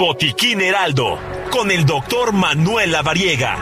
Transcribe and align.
Botiquín 0.00 0.62
Heraldo, 0.62 1.18
con 1.50 1.70
el 1.70 1.84
doctor 1.84 2.32
Manuel 2.32 2.90
Lavariega. 2.90 3.58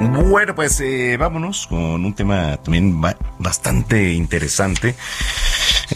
Bueno, 0.00 0.54
pues 0.54 0.80
eh, 0.80 1.18
vámonos 1.18 1.66
con 1.66 2.02
un 2.02 2.14
tema 2.14 2.56
también 2.56 2.98
bastante 3.38 4.14
interesante. 4.14 4.94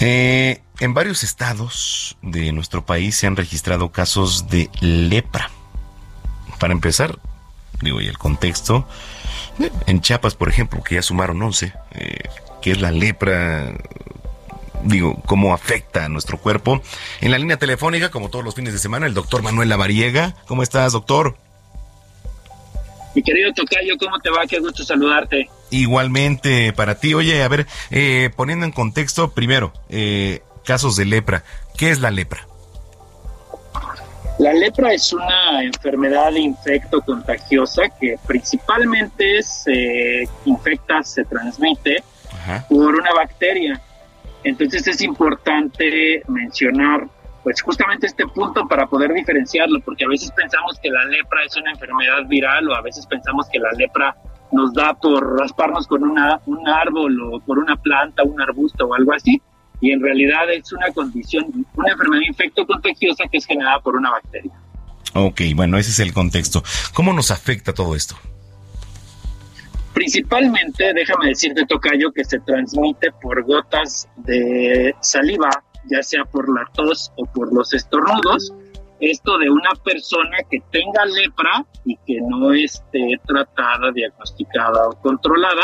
Eh, 0.00 0.60
en 0.80 0.92
varios 0.92 1.24
estados 1.24 2.18
de 2.20 2.52
nuestro 2.52 2.84
país 2.84 3.16
se 3.16 3.26
han 3.26 3.36
registrado 3.36 3.90
casos 3.90 4.50
de 4.50 4.68
lepra. 4.82 5.50
Para 6.60 6.74
empezar, 6.74 7.18
digo, 7.80 8.02
y 8.02 8.06
el 8.06 8.18
contexto, 8.18 8.86
en 9.86 10.00
Chiapas, 10.00 10.34
por 10.34 10.48
ejemplo, 10.48 10.82
que 10.82 10.96
ya 10.96 11.02
sumaron 11.02 11.40
11, 11.40 11.72
eh, 11.92 12.18
que 12.64 12.70
es 12.70 12.80
la 12.80 12.90
lepra, 12.90 13.74
digo, 14.84 15.20
cómo 15.26 15.52
afecta 15.52 16.06
a 16.06 16.08
nuestro 16.08 16.38
cuerpo. 16.38 16.80
En 17.20 17.30
la 17.30 17.36
línea 17.36 17.58
telefónica, 17.58 18.10
como 18.10 18.30
todos 18.30 18.42
los 18.42 18.54
fines 18.54 18.72
de 18.72 18.78
semana, 18.78 19.04
el 19.04 19.12
doctor 19.12 19.42
Manuel 19.42 19.68
Lavariega. 19.68 20.34
¿Cómo 20.46 20.62
estás, 20.62 20.94
doctor? 20.94 21.36
Mi 23.14 23.22
querido 23.22 23.52
Tocayo, 23.52 23.98
¿cómo 24.00 24.18
te 24.18 24.30
va? 24.30 24.46
Qué 24.46 24.60
gusto 24.60 24.82
saludarte. 24.82 25.50
Igualmente 25.68 26.72
para 26.72 26.94
ti. 26.94 27.12
Oye, 27.12 27.42
a 27.42 27.48
ver, 27.48 27.66
eh, 27.90 28.30
poniendo 28.34 28.64
en 28.64 28.72
contexto, 28.72 29.32
primero, 29.32 29.74
eh, 29.90 30.40
casos 30.64 30.96
de 30.96 31.04
lepra. 31.04 31.44
¿Qué 31.76 31.90
es 31.90 32.00
la 32.00 32.10
lepra? 32.10 32.46
La 34.38 34.54
lepra 34.54 34.94
es 34.94 35.12
una 35.12 35.62
enfermedad 35.62 36.32
infecto 36.32 37.02
contagiosa 37.02 37.82
que 38.00 38.16
principalmente 38.26 39.42
se 39.42 40.26
infecta, 40.46 41.02
se 41.02 41.26
transmite 41.26 42.02
por 42.68 42.94
una 42.94 43.12
bacteria. 43.12 43.80
Entonces 44.42 44.86
es 44.86 45.00
importante 45.02 46.22
mencionar 46.28 47.08
pues 47.42 47.60
justamente 47.60 48.06
este 48.06 48.26
punto 48.26 48.66
para 48.66 48.86
poder 48.86 49.12
diferenciarlo, 49.12 49.78
porque 49.80 50.04
a 50.04 50.08
veces 50.08 50.30
pensamos 50.32 50.78
que 50.82 50.90
la 50.90 51.04
lepra 51.04 51.44
es 51.44 51.54
una 51.56 51.72
enfermedad 51.72 52.26
viral 52.26 52.68
o 52.70 52.74
a 52.74 52.80
veces 52.80 53.06
pensamos 53.06 53.46
que 53.52 53.58
la 53.58 53.70
lepra 53.72 54.16
nos 54.50 54.72
da 54.72 54.94
por 54.94 55.38
rasparnos 55.38 55.86
con 55.86 56.02
una, 56.04 56.40
un 56.46 56.66
árbol 56.66 57.20
o 57.20 57.40
por 57.40 57.58
una 57.58 57.76
planta, 57.76 58.22
un 58.22 58.40
arbusto 58.40 58.86
o 58.86 58.94
algo 58.94 59.12
así, 59.12 59.40
y 59.80 59.90
en 59.90 60.00
realidad 60.00 60.50
es 60.52 60.72
una 60.72 60.90
condición, 60.92 61.66
una 61.74 61.92
enfermedad 61.92 62.22
infecto 62.26 62.66
contagiosa 62.66 63.24
que 63.30 63.38
es 63.38 63.46
generada 63.46 63.80
por 63.80 63.94
una 63.96 64.10
bacteria. 64.10 64.52
Ok, 65.14 65.42
bueno, 65.54 65.76
ese 65.76 65.90
es 65.90 66.00
el 66.00 66.14
contexto. 66.14 66.62
¿Cómo 66.94 67.12
nos 67.12 67.30
afecta 67.30 67.74
todo 67.74 67.94
esto? 67.94 68.16
Principalmente, 69.94 70.92
déjame 70.92 71.28
decirte, 71.28 71.64
Tocayo, 71.66 72.12
que 72.12 72.24
se 72.24 72.40
transmite 72.40 73.12
por 73.22 73.44
gotas 73.44 74.08
de 74.16 74.92
saliva, 75.00 75.48
ya 75.88 76.02
sea 76.02 76.24
por 76.24 76.52
la 76.52 76.68
tos 76.74 77.12
o 77.16 77.24
por 77.26 77.54
los 77.54 77.72
estornudos. 77.72 78.52
Esto 78.98 79.38
de 79.38 79.48
una 79.50 79.70
persona 79.84 80.38
que 80.50 80.58
tenga 80.72 81.04
lepra 81.04 81.64
y 81.84 81.96
que 82.06 82.20
no 82.20 82.52
esté 82.52 83.20
tratada, 83.24 83.92
diagnosticada 83.92 84.88
o 84.88 85.00
controlada. 85.00 85.62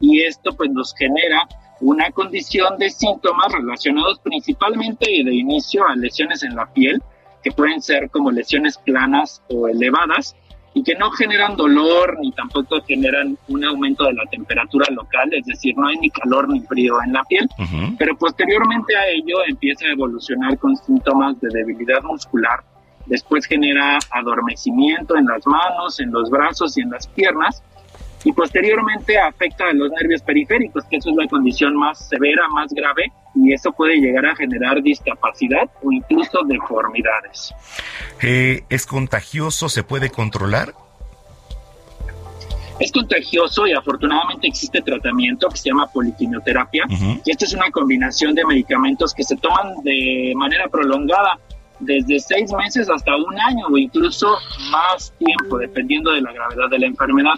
Y 0.00 0.22
esto 0.22 0.52
pues 0.56 0.70
nos 0.70 0.92
genera 0.96 1.46
una 1.80 2.10
condición 2.10 2.76
de 2.76 2.90
síntomas 2.90 3.52
relacionados 3.52 4.18
principalmente 4.18 5.06
de 5.06 5.34
inicio 5.34 5.86
a 5.86 5.94
lesiones 5.94 6.42
en 6.42 6.56
la 6.56 6.72
piel, 6.72 7.00
que 7.42 7.52
pueden 7.52 7.80
ser 7.80 8.10
como 8.10 8.32
lesiones 8.32 8.78
planas 8.78 9.42
o 9.48 9.68
elevadas, 9.68 10.34
y 10.74 10.82
que 10.84 10.94
no 10.94 11.10
generan 11.10 11.56
dolor 11.56 12.18
ni 12.20 12.30
tampoco 12.32 12.80
generan 12.86 13.36
un 13.48 13.64
aumento 13.64 14.04
de 14.04 14.14
la 14.14 14.24
temperatura 14.30 14.86
local, 14.92 15.28
es 15.32 15.44
decir, 15.46 15.74
no 15.76 15.88
hay 15.88 15.96
ni 15.98 16.10
calor 16.10 16.48
ni 16.48 16.60
frío 16.60 17.02
en 17.04 17.12
la 17.12 17.24
piel, 17.24 17.48
pero 17.98 18.16
posteriormente 18.16 18.96
a 18.96 19.08
ello 19.08 19.38
empieza 19.48 19.86
a 19.86 19.92
evolucionar 19.92 20.58
con 20.58 20.76
síntomas 20.76 21.40
de 21.40 21.48
debilidad 21.52 22.02
muscular, 22.02 22.60
después 23.06 23.46
genera 23.46 23.98
adormecimiento 24.10 25.16
en 25.16 25.26
las 25.26 25.44
manos, 25.46 25.98
en 25.98 26.12
los 26.12 26.30
brazos 26.30 26.78
y 26.78 26.82
en 26.82 26.90
las 26.90 27.08
piernas, 27.08 27.62
y 28.24 28.32
posteriormente 28.32 29.18
afecta 29.18 29.64
a 29.68 29.72
los 29.72 29.90
nervios 29.92 30.22
periféricos, 30.22 30.84
que 30.84 30.96
eso 30.96 31.10
es 31.10 31.16
la 31.16 31.26
condición 31.26 31.74
más 31.74 32.08
severa, 32.08 32.48
más 32.48 32.72
grave, 32.72 33.10
y 33.34 33.52
eso 33.52 33.72
puede 33.72 33.96
llegar 33.96 34.26
a 34.26 34.36
generar 34.36 34.82
discapacidad 34.82 35.70
o 35.82 35.90
incluso 35.90 36.42
deformidades. 36.44 37.54
Eh, 38.22 38.64
¿Es 38.68 38.86
contagioso? 38.86 39.68
¿Se 39.68 39.82
puede 39.82 40.10
controlar? 40.10 40.74
Es 42.80 42.92
contagioso 42.92 43.66
y 43.66 43.72
afortunadamente 43.72 44.46
existe 44.46 44.80
tratamiento 44.80 45.48
que 45.50 45.58
se 45.58 45.68
llama 45.68 45.86
poliquimioterapia. 45.88 46.84
Y 47.24 47.30
esta 47.30 47.44
es 47.44 47.52
una 47.52 47.70
combinación 47.70 48.34
de 48.34 48.44
medicamentos 48.44 49.12
que 49.12 49.22
se 49.22 49.36
toman 49.36 49.82
de 49.82 50.32
manera 50.34 50.66
prolongada, 50.68 51.38
desde 51.78 52.20
seis 52.20 52.50
meses 52.52 52.88
hasta 52.88 53.16
un 53.16 53.38
año 53.38 53.66
o 53.70 53.76
incluso 53.76 54.34
más 54.70 55.12
tiempo, 55.18 55.58
dependiendo 55.58 56.12
de 56.12 56.22
la 56.22 56.32
gravedad 56.32 56.70
de 56.70 56.78
la 56.78 56.86
enfermedad. 56.86 57.34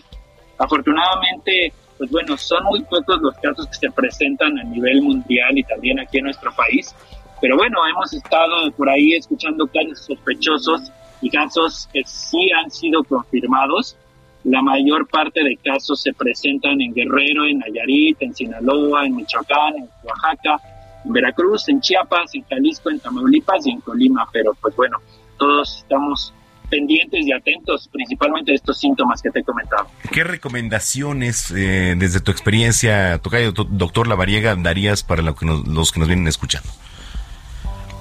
Afortunadamente, 0.58 1.72
pues 1.98 2.10
bueno, 2.10 2.36
son 2.36 2.64
muy 2.64 2.82
pocos 2.84 3.20
los 3.20 3.34
casos 3.36 3.66
que 3.66 3.74
se 3.74 3.90
presentan 3.90 4.58
a 4.58 4.62
nivel 4.64 5.02
mundial 5.02 5.58
y 5.58 5.64
también 5.64 5.98
aquí 5.98 6.18
en 6.18 6.24
nuestro 6.24 6.54
país. 6.54 6.94
Pero 7.42 7.56
bueno, 7.56 7.76
hemos 7.88 8.12
estado 8.12 8.70
por 8.70 8.88
ahí 8.88 9.14
escuchando 9.14 9.66
casos 9.66 10.06
sospechosos 10.06 10.92
y 11.20 11.28
casos 11.28 11.88
que 11.92 12.03
sí 12.06 12.53
han 12.53 12.70
sido 12.70 13.03
confirmados. 13.03 13.97
La 14.44 14.62
mayor 14.62 15.08
parte 15.08 15.42
de 15.42 15.56
casos 15.56 16.02
se 16.02 16.12
presentan 16.12 16.81
en 16.81 16.94
Guerrero, 16.94 17.44
en 17.44 17.58
Nayarit, 17.58 18.22
en 18.22 18.32
Sinaloa, 18.32 19.06
en 19.06 19.16
Michoacán, 19.16 19.75
en 19.76 19.88
Oaxaca, 20.04 20.60
en 21.04 21.12
Veracruz, 21.12 21.69
en 21.69 21.81
Chiapas, 21.81 22.32
en 22.34 22.44
Jalisco, 22.44 22.91
en 22.91 23.00
Tamaulipas 23.00 23.66
y 23.66 23.72
en 23.72 23.81
Colima. 23.81 24.28
Pero 24.32 24.54
pues 24.60 24.76
bueno, 24.76 24.98
todos 25.36 25.78
estamos 25.78 26.32
pendientes 26.70 27.26
y 27.26 27.32
atentos 27.32 27.88
principalmente 27.92 28.52
de 28.52 28.56
estos 28.56 28.78
síntomas 28.78 29.20
que 29.20 29.31
te 29.31 29.41
he 29.41 29.44
comentado. 29.44 29.88
¿Qué 30.12 30.22
recomendaciones 30.22 31.50
eh, 31.50 31.97
desde 31.98 32.20
tu 32.20 32.31
experiencia, 32.31 33.19
Tocayo, 33.19 33.50
doctor 33.50 34.06
Lavariega, 34.06 34.54
darías 34.54 35.02
para 35.02 35.22
los 35.22 35.34
que 35.36 35.98
nos 35.98 36.08
vienen 36.08 36.28
escuchando? 36.28 36.70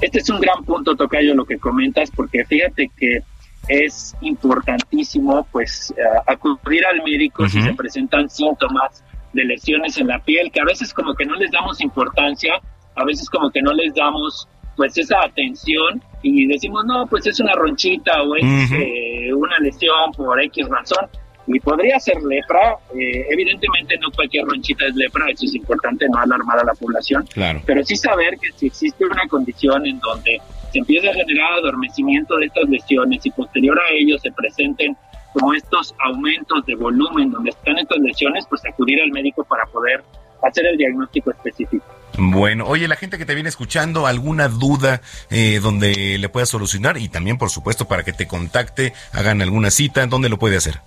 Este 0.02 0.20
es 0.20 0.30
un 0.30 0.40
gran 0.40 0.64
punto, 0.66 0.96
Tocayo, 0.96 1.36
lo 1.36 1.46
que 1.46 1.60
comentas, 1.60 2.10
porque 2.12 2.44
fíjate 2.46 2.90
que 2.98 3.20
es 3.68 4.16
importantísimo 4.22 5.48
pues 5.52 5.94
eh, 5.96 6.02
acudir 6.26 6.84
al 6.86 7.04
médico 7.04 7.48
si 7.48 7.62
se 7.62 7.74
presentan 7.74 8.28
síntomas 8.30 9.04
de 9.34 9.44
lesiones 9.46 9.98
en 9.98 10.08
la 10.08 10.20
piel, 10.20 10.52
que 10.52 10.60
a 10.60 10.66
veces 10.66 10.94
como 10.94 11.14
que 11.14 11.26
no 11.26 11.36
les 11.36 11.52
damos 11.52 11.80
importancia, 11.82 12.56
a 12.96 13.06
veces 13.06 13.30
como 13.30 13.52
que 13.52 13.62
no 13.62 13.72
les 13.74 13.94
damos 13.94 14.48
pues 14.76 14.98
esa 14.98 15.24
atención 15.24 16.02
y 16.24 16.48
decimos, 16.48 16.84
no, 16.86 17.06
pues 17.08 17.28
es 17.28 17.40
una 17.40 17.54
ronchita 17.54 18.24
o 18.24 18.36
es 18.36 18.72
eh, 18.72 19.34
una 19.34 19.60
lesión 19.60 20.12
por 20.16 20.42
X 20.42 20.68
razón. 20.68 21.08
Y 21.54 21.60
podría 21.60 22.00
ser 22.00 22.22
lepra, 22.24 22.78
eh, 22.94 23.26
evidentemente 23.30 23.98
no 24.00 24.12
cualquier 24.12 24.46
ronchita 24.46 24.86
es 24.86 24.96
lepra, 24.96 25.26
eso 25.30 25.46
es 25.46 25.56
importante, 25.56 26.08
no 26.10 26.20
alarmar 26.20 26.60
a 26.60 26.64
la 26.64 26.74
población, 26.74 27.26
claro. 27.34 27.62
pero 27.66 27.84
sí 27.84 27.96
saber 27.96 28.38
que 28.40 28.52
si 28.56 28.68
existe 28.68 29.06
una 29.06 29.28
condición 29.28 29.86
en 29.86 30.00
donde 30.00 30.40
se 30.72 30.80
empieza 30.80 31.10
a 31.10 31.14
generar 31.14 31.54
adormecimiento 31.54 32.38
de 32.38 32.46
estas 32.46 32.70
lesiones 32.70 33.26
y 33.26 33.32
posterior 33.32 33.78
a 33.80 33.94
ello 33.94 34.18
se 34.20 34.32
presenten 34.32 34.96
como 35.34 35.54
estos 35.54 35.94
aumentos 36.00 36.66
de 36.66 36.76
volumen 36.76 37.32
donde 37.32 37.52
están 37.52 37.78
estas 37.78 38.00
lesiones, 38.00 38.46
pues 38.50 38.62
acudir 38.66 39.02
al 39.02 39.12
médico 39.12 39.44
para 39.44 39.66
poder 39.66 40.04
hacer 40.42 40.66
el 40.66 40.78
diagnóstico 40.78 41.32
específico. 41.32 41.86
Bueno, 42.18 42.66
oye, 42.66 42.88
la 42.88 42.96
gente 42.96 43.18
que 43.18 43.26
te 43.26 43.34
viene 43.34 43.50
escuchando, 43.50 44.06
¿alguna 44.06 44.50
duda 44.50 45.02
eh, 45.30 45.60
donde 45.62 46.18
le 46.18 46.30
puedas 46.30 46.50
solucionar? 46.50 46.98
Y 46.98 47.08
también, 47.08 47.38
por 47.38 47.50
supuesto, 47.50 47.86
para 47.88 48.04
que 48.04 48.12
te 48.12 48.28
contacte, 48.28 48.94
hagan 49.14 49.42
alguna 49.42 49.72
cita, 49.72 50.06
¿dónde 50.08 50.30
lo 50.30 50.38
puede 50.38 50.58
hacer? 50.58 50.82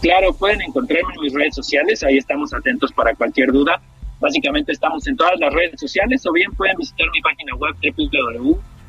Claro, 0.00 0.32
pueden 0.32 0.62
encontrarme 0.62 1.14
en 1.14 1.20
mis 1.20 1.34
redes 1.34 1.54
sociales, 1.54 2.02
ahí 2.02 2.16
estamos 2.16 2.54
atentos 2.54 2.92
para 2.92 3.14
cualquier 3.14 3.52
duda. 3.52 3.80
Básicamente 4.18 4.72
estamos 4.72 5.06
en 5.06 5.16
todas 5.16 5.38
las 5.38 5.52
redes 5.52 5.78
sociales 5.80 6.24
o 6.26 6.32
bien 6.32 6.50
pueden 6.52 6.76
visitar 6.76 7.08
mi 7.10 7.20
página 7.20 7.54
web 7.54 7.74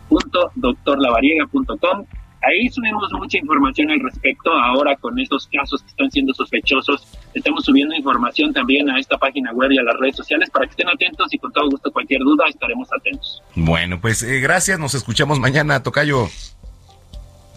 www.doctorlavariega.com 0.10 2.06
Ahí 2.44 2.68
subimos 2.70 3.08
mucha 3.14 3.38
información 3.38 3.92
al 3.92 4.00
respecto. 4.00 4.52
Ahora 4.52 4.96
con 4.96 5.20
estos 5.20 5.48
casos 5.48 5.84
que 5.84 5.90
están 5.90 6.10
siendo 6.10 6.34
sospechosos, 6.34 7.08
estamos 7.36 7.64
subiendo 7.64 7.96
información 7.96 8.52
también 8.52 8.90
a 8.90 9.00
esta 9.00 9.18
página 9.18 9.54
web 9.54 9.72
y 9.72 9.78
a 9.78 9.84
las 9.84 9.96
redes 10.00 10.16
sociales 10.16 10.50
para 10.50 10.66
que 10.66 10.72
estén 10.72 10.90
atentos 10.90 11.32
y 11.32 11.38
con 11.38 11.52
todo 11.54 11.70
gusto 11.70 11.92
cualquier 11.92 12.22
duda 12.22 12.46
estaremos 12.50 12.90
atentos. 12.92 13.44
Bueno, 13.56 14.02
pues 14.02 14.24
eh, 14.24 14.40
gracias. 14.40 14.80
Nos 14.80 14.96
escuchamos 14.96 15.40
mañana, 15.40 15.84
Tocayo. 15.84 16.30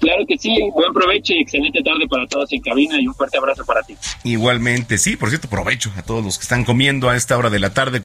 Claro 0.05 0.27
que 0.29 0.37
sí, 0.37 0.55
buen 0.75 0.93
provecho 0.93 1.33
y 1.33 1.41
excelente 1.41 1.83
tarde 1.83 2.07
para 2.07 2.27
todos 2.27 2.53
en 2.53 2.61
cabina 2.61 3.01
y 3.01 3.07
un 3.07 3.15
fuerte 3.15 3.39
abrazo 3.39 3.65
para 3.65 3.83
ti. 3.83 3.97
Igualmente, 4.23 4.99
sí, 4.99 5.17
por 5.17 5.31
cierto, 5.31 5.49
provecho 5.49 5.91
a 5.97 6.03
todos 6.03 6.23
los 6.23 6.37
que 6.37 6.43
están 6.43 6.65
comiendo 6.65 7.09
a 7.09 7.17
esta 7.17 7.39
hora 7.39 7.49
de 7.49 7.59
la 7.59 7.73
tarde. 7.73 8.03